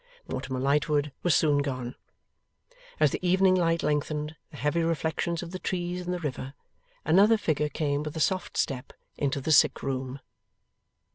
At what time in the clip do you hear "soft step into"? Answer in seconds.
8.19-9.39